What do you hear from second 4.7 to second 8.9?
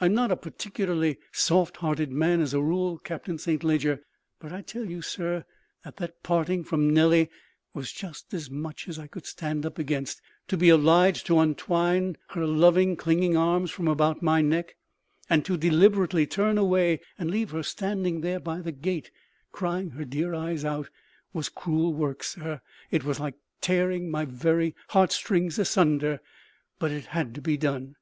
you, sir, that that parting from Nellie was just as much